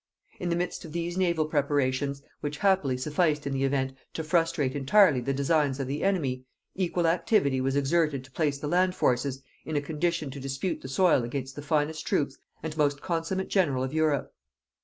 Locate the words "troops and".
12.07-12.75